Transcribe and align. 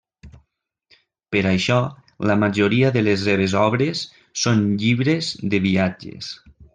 Per 1.35 1.41
això 1.49 1.75
la 2.31 2.37
majoria 2.45 2.89
de 2.95 3.03
les 3.09 3.27
seves 3.27 3.55
obres 3.67 4.01
són 4.45 4.65
llibres 4.85 5.33
de 5.53 5.61
viatges. 5.71 6.31